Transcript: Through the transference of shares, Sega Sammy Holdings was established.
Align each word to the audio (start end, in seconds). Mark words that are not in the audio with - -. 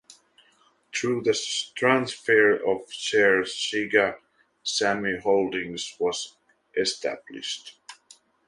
Through 0.91 1.21
the 1.25 1.39
transference 1.75 2.61
of 2.65 2.91
shares, 2.91 3.53
Sega 3.53 4.17
Sammy 4.63 5.19
Holdings 5.19 5.95
was 5.99 6.37
established. 6.75 7.79